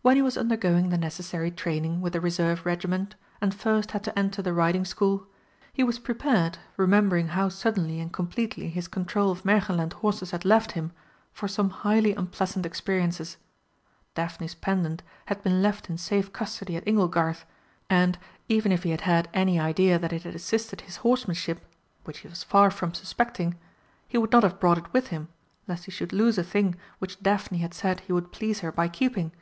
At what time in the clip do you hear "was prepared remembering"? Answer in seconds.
5.84-7.28